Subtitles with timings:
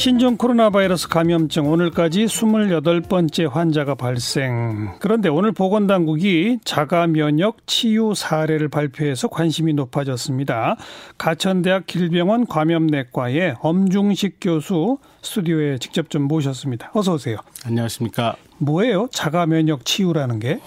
[0.00, 4.94] 신종 코로나 바이러스 감염증 오늘까지 28번째 환자가 발생.
[4.98, 10.76] 그런데 오늘 보건당국이 자가 면역 치유 사례를 발표해서 관심이 높아졌습니다.
[11.18, 16.92] 가천대학 길병원 감염내과의 엄중식 교수 스튜디오에 직접 좀 모셨습니다.
[16.94, 17.36] 어서 오세요.
[17.66, 18.36] 안녕하십니까.
[18.56, 19.06] 뭐예요?
[19.12, 20.60] 자가 면역 치유라는 게?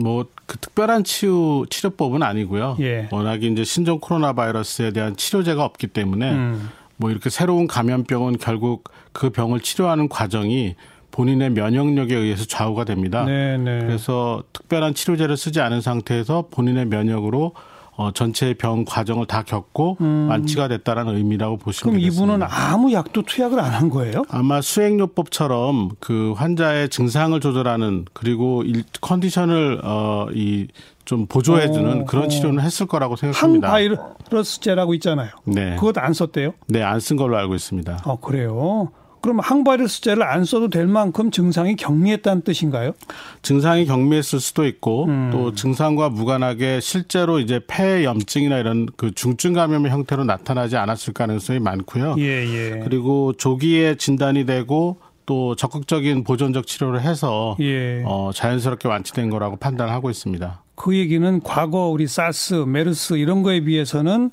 [0.00, 2.76] 뭐 그 특별한 치유 치료법은 아니고요.
[2.80, 3.08] 예.
[3.10, 6.68] 워낙 이제 신종 코로나 바이러스에 대한 치료제가 없기 때문에 음.
[6.96, 10.74] 뭐 이렇게 새로운 감염병은 결국 그 병을 치료하는 과정이
[11.10, 13.24] 본인의 면역력에 의해서 좌우가 됩니다.
[13.24, 13.80] 네, 네.
[13.80, 17.52] 그래서 특별한 치료제를 쓰지 않은 상태에서 본인의 면역으로
[17.96, 19.98] 어, 전체의 병 과정을 다 겪고
[20.28, 21.98] 완치가 됐다라는 의미라고 보시면 음.
[21.98, 22.34] 그럼 되겠습니다.
[22.34, 24.22] 이분은 아무 약도 투약을 안 한 거예요?
[24.28, 32.28] 아마 수행요법처럼 그 환자의 증상을 조절하는 그리고 일, 컨디션을 어 이좀 보조해주는 어, 그런 어.
[32.28, 33.68] 치료는 했을 거라고 생각합니다.
[33.72, 35.30] 항바이러스제라고 있잖아요.
[35.44, 36.54] 네, 그것도 안 썼대요?
[36.68, 37.98] 네 안 쓴 걸로 알고 있습니다.
[38.04, 38.90] 아, 그래요?
[39.24, 42.92] 그럼 항바이러스 제를 안 써도 될 만큼 증상이 경미했다는 뜻인가요?
[43.40, 45.30] 증상이 경미했을 수도 있고 음.
[45.32, 51.58] 또 증상과 무관하게 실제로 이제 폐 염증이나 이런 그 중증 감염의 형태로 나타나지 않았을 가능성이
[51.58, 52.16] 많고요.
[52.18, 52.80] 예, 예.
[52.84, 58.02] 그리고 조기에 진단이 되고 또 적극적인 보존적 치료를 해서 예.
[58.04, 60.62] 어, 자연스럽게 완치된 거라고 판단하고 있습니다.
[60.74, 64.28] 그 얘기는 과거 우리 사스, 메르스 이런 거에 비해서는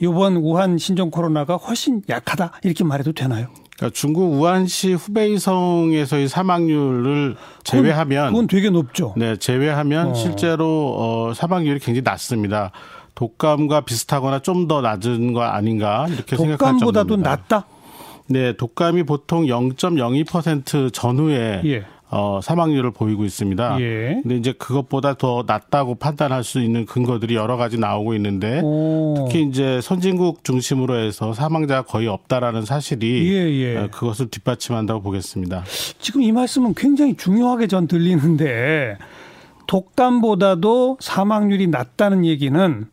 [0.00, 3.46] 이번 우한 신종 코로나가 훨씬 약하다 이렇게 말해도 되나요?
[3.76, 9.14] 그러니까 중국 우한시 후베이성에서의 사망률을 제외하면 그건, 그건 되게 높죠.
[9.16, 10.14] 네 제외하면 어.
[10.14, 12.70] 실제로 어, 사망률이 굉장히 낮습니다.
[13.14, 17.30] 독감과 비슷하거나 좀 더 낮은 거 아닌가 이렇게 생각할 독감보다도 정도입니다.
[17.30, 17.66] 낫다?
[18.26, 21.84] 네, 독감이 보통 0.02% 전후에 예.
[22.16, 23.80] 어, 사망률을 보이고 있습니다.
[23.80, 24.20] 예.
[24.22, 29.14] 근데 이제 그것보다 더 낮다고 판단할 수 있는 근거들이 여러 가지 나오고 있는데 오.
[29.16, 33.76] 특히 이제 선진국 중심으로 해서 사망자가 거의 없다라는 사실이 예, 예.
[33.78, 35.64] 어, 그것을 뒷받침한다고 보겠습니다.
[35.98, 38.96] 지금 이 말씀은 굉장히 중요하게 전 들리는데
[39.66, 42.86] 독감보다도 사망률이 낮다는 얘기는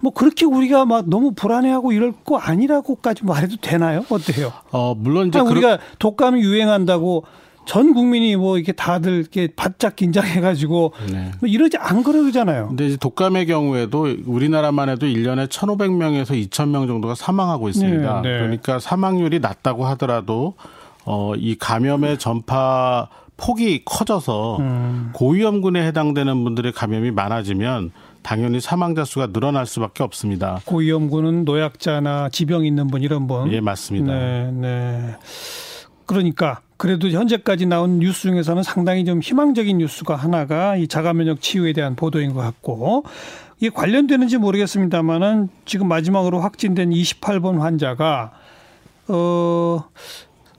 [0.00, 4.04] 뭐 그렇게 우리가 막 너무 불안해하고 이럴 거 아니라고까지 말해도 되나요?
[4.10, 4.52] 어때요?
[4.72, 7.24] 어, 물론 이제 아니, 우리가 독감이 유행한다고
[7.66, 11.32] 전 국민이 뭐 이렇게 다들 이렇게 바짝 긴장해가지고 네.
[11.40, 12.68] 뭐 이러지 안 그러잖아요.
[12.68, 18.22] 근데 이제 독감의 경우에도 우리나라만 해도 1년에 1,500명에서 2,000명 정도가 사망하고 있습니다.
[18.22, 18.38] 네, 네.
[18.38, 20.54] 그러니까 사망률이 낮다고 하더라도
[21.04, 25.10] 어, 이 감염의 전파 폭이 커져서 음.
[25.12, 27.90] 고위험군에 해당되는 분들의 감염이 많아지면
[28.22, 30.60] 당연히 사망자 수가 늘어날 수밖에 없습니다.
[30.64, 33.52] 고위험군은 노약자나 지병 있는 분 이런 분.
[33.52, 34.12] 예, 맞습니다.
[34.12, 35.16] 네, 네.
[36.06, 41.72] 그러니까 그래도 현재까지 나온 뉴스 중에서는 상당히 좀 희망적인 뉴스가 하나가 이 자가 면역 치유에
[41.72, 43.04] 대한 보도인 것 같고
[43.58, 48.32] 이게 관련되는지 모르겠습니다만은 지금 마지막으로 확진된 28번 환자가
[49.08, 49.84] 어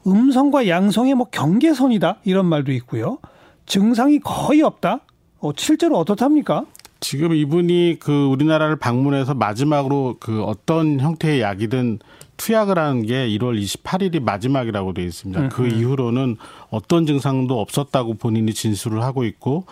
[0.07, 3.19] 음성과 양성의 뭐 경계선이다 이런 말도 있고요.
[3.66, 5.02] 증상이 거의 없다.
[5.40, 6.66] 어, 실제로 어떻답니까?
[7.07, 12.00] 지금 이분이 그 우리나라를 방문해서 마지막으로 그 어떤 형태의 약이든
[12.35, 15.47] 투약을 하는 게 1월 28일이 마지막이라고 되어 있습니다.
[15.47, 16.35] 그 이후로는
[16.69, 19.63] 어떤 증상도 없었다고 본인이 진술을 하고 있고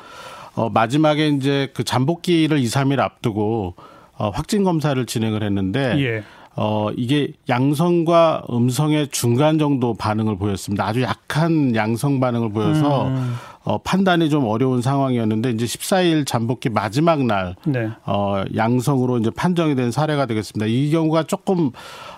[0.53, 3.75] 어 마지막에 이제 그 잠복기를 2, 3일 앞두고
[4.13, 6.23] 어 확진 검사를 진행을 했는데 예.
[6.57, 10.87] 어, 이게 양성과 음성의 중간 정도 반응을 보였습니다.
[10.87, 13.35] 아주 약한 양성 반응을 보여서 음.
[13.65, 17.89] 어, 판단이 좀 어려운 상황이었는데 이제 14일 잠복기 마지막 날 네.
[18.05, 20.67] 어, 양성으로 이제 판정이 된 사례가 되겠습니다.
[20.67, 21.71] 이 경우가 조금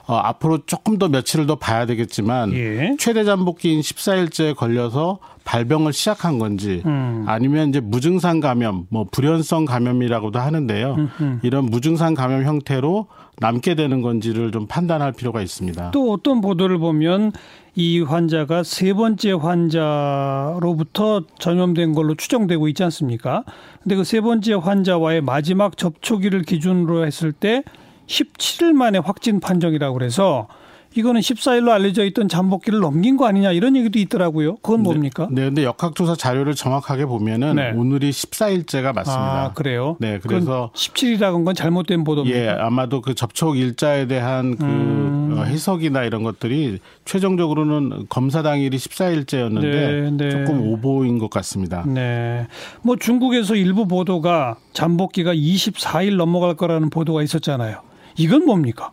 [0.08, 2.96] 어, 앞으로 조금 더 며칠을 더 봐야 되겠지만 예.
[3.00, 7.24] 최대 잠복기인 14일째 걸려서 발병을 시작한 건지 음.
[7.26, 10.98] 아니면 이제 무증상 감염, 뭐 불연성 감염이라고도 하는데요.
[11.44, 13.08] 이런 무증상 감염 형태로
[13.40, 15.92] 남게 되는 건지를 좀 판단할 필요가 있습니다.
[15.92, 17.32] 또 어떤 보도를 보면
[17.80, 23.44] 이 환자가 세 번째 환자로부터 전염된 걸로 추정되고 있지 않습니까?
[23.84, 27.62] 근데 그 세 번째 환자와의 마지막 접촉일을 기준으로 했을 때
[28.08, 30.48] 17일 만에 확진 판정이라고 그래서
[30.96, 34.56] 이거는 14일로 알려져 있던 잠복기를 넘긴 거 아니냐 이런 얘기도 있더라고요.
[34.58, 35.28] 그건 뭡니까?
[35.32, 37.72] 네, 근데 역학조사 자료를 정확하게 보면은 네.
[37.76, 39.44] 오늘이 14일째가 맞습니다.
[39.44, 39.98] 아, 그래요?
[40.00, 42.38] 네, 그래서 17이라는 건 잘못된 보도입니다.
[42.38, 45.36] 예, 아마도 그 접촉 일자에 대한 그 음.
[45.38, 50.30] 어, 해석이나 이런 것들이 최종적으로는 검사 당일이 14일째였는데 네, 네.
[50.30, 51.84] 조금 오보인 것 같습니다.
[51.86, 52.48] 네.
[52.82, 57.87] 뭐 중국에서 일부 보도가 잠복기가 24일 넘어갈 거라는 보도가 있었잖아요.
[58.18, 58.92] 이건 뭡니까?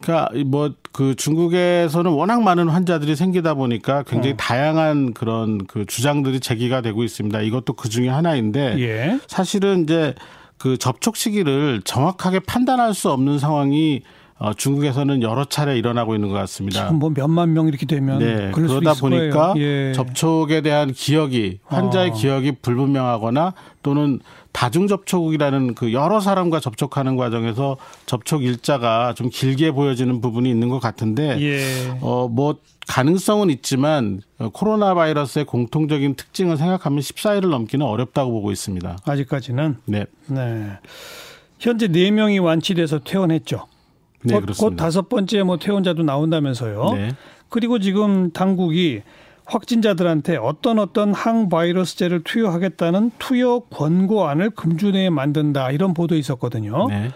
[0.00, 4.36] 그러니까 뭐 그 중국에서는 워낙 많은 환자들이 생기다 보니까 굉장히 어.
[4.36, 7.40] 다양한 그런 그 주장들이 제기가 되고 있습니다.
[7.40, 9.20] 이것도 그 중에 하나인데 예.
[9.28, 10.16] 사실은 이제
[10.56, 14.02] 그 접촉 시기를 정확하게 판단할 수 없는 상황이
[14.38, 16.84] 어, 중국에서는 여러 차례 일어나고 있는 것 같습니다.
[16.84, 19.54] 지금 뭐 몇만 명 이렇게 되면 네, 그러다 보니까.
[19.56, 19.92] 예.
[19.94, 22.12] 접촉에 대한 기억이 환자의 어.
[22.12, 24.20] 기억이 불분명하거나 또는
[24.52, 27.76] 다중 접촉이라는 그 여러 사람과 접촉하는 과정에서
[28.06, 31.98] 접촉 일자가 좀 길게 보여지는 부분이 있는 것 같은데 예.
[32.00, 38.98] 어뭐 가능성은 있지만 어, 코로나 바이러스의 공통적인 특징을 생각하면 14일을 넘기는 어렵다고 보고 있습니다.
[39.04, 40.06] 아직까지는 네.
[40.26, 40.70] 네.
[41.58, 43.66] 현재 네 명이 완치돼서 퇴원했죠.
[44.22, 44.84] 네, 곧, 곧 그렇습니다.
[44.84, 46.92] 다섯 번째 뭐 퇴원자도 나온다면서요.
[46.94, 47.10] 네.
[47.48, 49.02] 그리고 지금 당국이
[49.46, 56.86] 확진자들한테 어떤 어떤 항바이러스제를 투여하겠다는 투여 권고안을 금주 내에 만든다 이런 보도 있었거든요.
[56.88, 57.10] 네.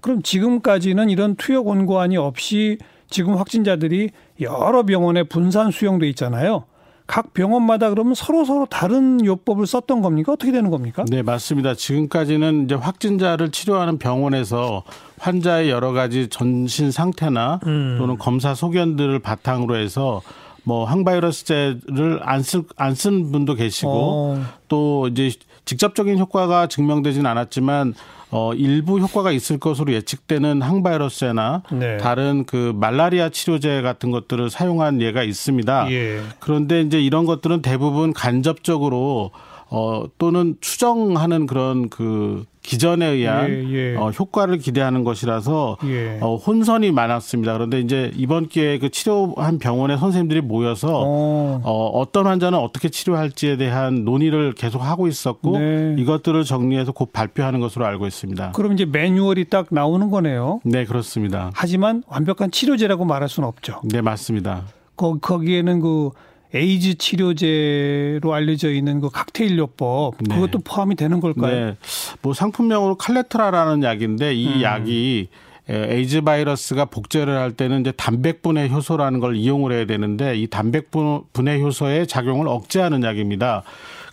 [0.00, 2.78] 그럼 지금까지는 이런 투여 권고안이 없이
[3.08, 4.10] 지금 확진자들이
[4.40, 6.64] 여러 병원에 분산 수용돼 있잖아요.
[7.06, 10.32] 각 병원마다 그러면 서로 서로 다른 요법을 썼던 겁니까?
[10.32, 11.04] 어떻게 되는 겁니까?
[11.08, 11.74] 네, 맞습니다.
[11.74, 14.82] 지금까지는 이제 확진자를 치료하는 병원에서
[15.18, 17.96] 환자의 여러 가지 전신 상태나 음.
[17.98, 20.20] 또는 검사 소견들을 바탕으로 해서
[20.64, 25.30] 뭐 항바이러스제를 안쓸안 쓴 분도 계시고 어, 또 이제
[25.64, 27.94] 직접적인 효과가 증명되진 않았지만
[28.30, 31.96] 어 일부 효과가 있을 것으로 예측되는 항바이러스제나 네.
[31.98, 35.90] 다른 그 말라리아 치료제 같은 것들을 사용한 예가 있습니다.
[35.92, 36.20] 예.
[36.40, 39.30] 그런데 이제 이런 것들은 대부분 간접적으로
[39.68, 43.96] 어 또는 추정하는 그런 그 기전에 의한 예, 예.
[43.96, 46.18] 어, 효과를 기대하는 것이라서 예.
[46.20, 47.52] 어, 혼선이 많았습니다.
[47.52, 51.60] 그런데 이제 이번 기회에 그 치료한 병원의 선생님들이 모여서 어.
[51.62, 55.94] 어, 어떤 환자는 어떻게 치료할지에 대한 논의를 계속 하고 있었고 네.
[55.98, 58.50] 이것들을 정리해서 곧 발표하는 것으로 알고 있습니다.
[58.50, 60.60] 그럼 이제 매뉴얼이 딱 나오는 거네요.
[60.64, 61.52] 네, 그렇습니다.
[61.54, 63.80] 하지만 완벽한 치료제라고 말할 수는 없죠.
[63.84, 64.64] 네, 맞습니다.
[64.96, 66.10] 거, 거기에는 그
[66.54, 70.34] 에이즈 치료제로 알려져 있는 그 칵테일 요법 네.
[70.34, 71.66] 그것도 포함이 되는 걸까요?
[71.66, 71.76] 네.
[72.22, 74.62] 뭐 상품명으로 칼레트라라는 약인데 이 음.
[74.62, 75.28] 약이
[75.68, 81.60] 에, 에이즈 바이러스가 복제를 할 때는 이제 단백분해 효소라는 걸 이용을 해야 되는데 이 단백분해
[81.60, 83.62] 효소의 작용을 억제하는 약입니다.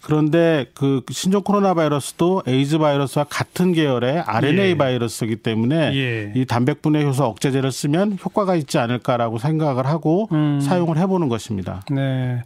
[0.03, 4.77] 그런데 그 신종 코로나 바이러스도 에이즈 바이러스와 같은 계열의 RNA 예.
[4.77, 6.33] 바이러스이기 때문에 예.
[6.35, 10.59] 이 단백분해 효소 억제제를 쓰면 효과가 있지 않을까라고 생각을 하고 음.
[10.61, 11.81] 사용을 해보는 것입니다.
[11.89, 12.43] 네.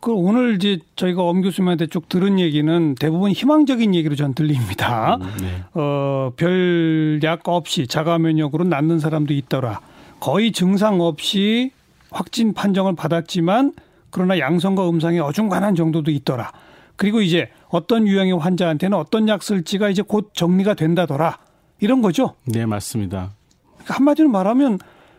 [0.00, 5.18] 그 오늘 이제 저희가 엄 교수님한테 쭉 들은 얘기는 대부분 희망적인 얘기로 전 들립니다.
[5.40, 5.62] 네.
[5.72, 9.80] 어, 별 약 없이 자가 면역으로 낫는 사람도 있더라.
[10.20, 11.70] 거의 증상 없이
[12.10, 13.72] 확진 판정을 받았지만
[14.10, 16.52] 그러나 양성과 음성이 어중간한 정도도 있더라.
[16.96, 21.38] 그리고 이제 어떤 유형의 환자한테는 어떤 약 쓸지가 이제 곧 정리가 된다더라.
[21.80, 22.34] 이런 거죠.
[22.44, 23.34] 네, 맞습니다.
[23.74, 24.78] 그러니까 한마디로 말하면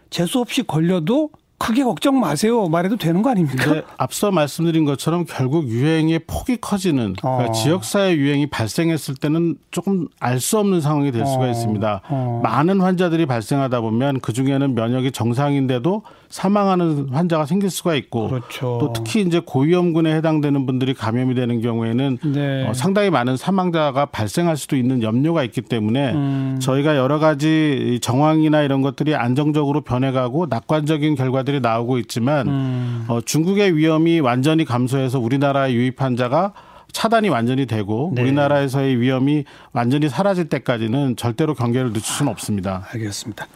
[0.09, 2.67] 재수 없이 걸려도 크게 걱정 마세요.
[2.67, 3.81] 말해도 되는 거 아닙니까?
[3.97, 7.51] 앞서 말씀드린 것처럼 결국 유행의 폭이 커지는 그러니까 어.
[7.53, 11.49] 지역사회 유행이 발생했을 때는 조금 알 수 없는 상황이 될 수가 어.
[11.49, 12.01] 있습니다.
[12.09, 12.41] 어.
[12.43, 18.77] 많은 환자들이 발생하다 보면 그 중에는 면역이 정상인데도 사망하는 환자가 생길 수가 있고 그렇죠.
[18.81, 22.67] 또 특히 이제 고위험군에 해당되는 분들이 감염이 되는 경우에는 네.
[22.67, 26.57] 어, 상당히 많은 사망자가 발생할 수도 있는 염려가 있기 때문에 음.
[26.61, 33.05] 저희가 여러 가지 정황이나 이런 것들이 안정적으로 변해가고 낙관적인 결과 들이 나오고 있지만 음.
[33.07, 36.53] 어, 중국의 위험이 완전히 감소해서 우리나라에 유입 환자가
[36.91, 38.21] 차단이 완전히 되고 네.
[38.21, 39.43] 우리나라에서의 위험이
[39.73, 42.87] 완전히 사라질 때까지는 절대로 경계를 늦출 수는 없습니다.
[42.93, 43.47] 알겠습니다.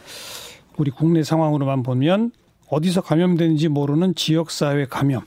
[0.76, 2.32] 우리 국내 상황으로만 보면
[2.68, 5.22] 어디서 감염되는지 모르는 지역사회 감염.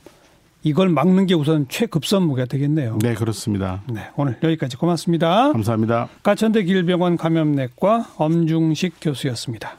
[0.63, 2.97] 이걸 막는 게 우선 최급선무가 되겠네요.
[3.01, 3.81] 네, 그렇습니다.
[3.87, 5.51] 네, 오늘 여기까지 고맙습니다.
[5.51, 6.07] 감사합니다.
[6.23, 9.77] 가천대 길병원 감염내과 엄중식 교수였습니다.